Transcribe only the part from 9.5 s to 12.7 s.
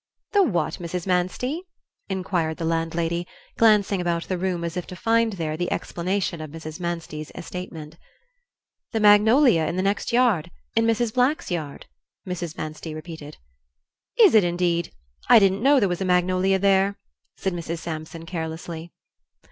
in the next yard in Mrs. Black's yard," Mrs.